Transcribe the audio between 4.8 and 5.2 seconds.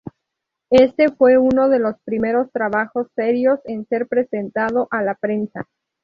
a la